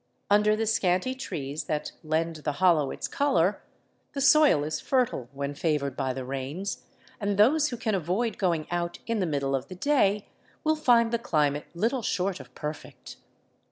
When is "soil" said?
4.19-4.63